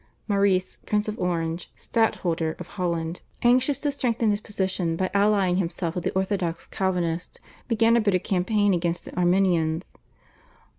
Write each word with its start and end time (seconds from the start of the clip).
Maurice, 0.27 0.79
Prince 0.87 1.07
of 1.07 1.19
Orange, 1.19 1.69
Stadtholder 1.75 2.55
of 2.57 2.69
Holland, 2.69 3.21
anxious 3.43 3.77
to 3.81 3.91
strengthen 3.91 4.31
his 4.31 4.41
position 4.41 4.95
by 4.95 5.11
allying 5.13 5.57
himself 5.57 5.93
with 5.93 6.03
the 6.05 6.13
orthodox 6.15 6.65
Calvinists, 6.65 7.37
began 7.67 7.95
a 7.95 8.01
bitter 8.01 8.17
campaign 8.17 8.73
against 8.73 9.05
the 9.05 9.15
Arminians. 9.15 9.95